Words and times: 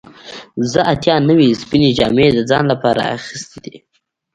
زه 0.71 0.79
اتیا 0.93 1.15
نوي 1.29 1.49
سپینې 1.61 1.89
جامې 1.97 2.27
د 2.33 2.39
ځان 2.49 2.63
لپاره 2.71 3.01
اخیستې 3.17 3.57
دي. 3.65 3.75